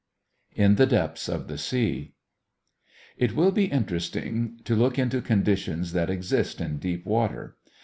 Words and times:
IN 0.55 0.77
THE 0.77 0.87
DEPTHS 0.87 1.29
OF 1.29 1.47
THE 1.47 1.59
SEA 1.59 2.15
It 3.17 3.35
will 3.35 3.51
be 3.51 3.65
interesting 3.65 4.59
to 4.63 4.75
look 4.75 4.97
into 4.97 5.21
conditions 5.21 5.91
that 5.93 6.09
exist 6.09 6.59
in 6.59 6.77
deep 6.79 7.05
water. 7.05 7.57